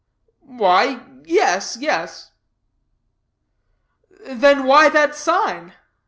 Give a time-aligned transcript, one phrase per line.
[0.47, 2.31] "Why yes, yes."
[4.21, 5.73] "Then why that sign?"